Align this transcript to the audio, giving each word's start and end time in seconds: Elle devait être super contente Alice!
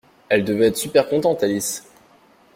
Elle 0.29 0.43
devait 0.43 0.69
être 0.69 0.77
super 0.79 1.07
contente 1.07 1.43
Alice! 1.43 1.85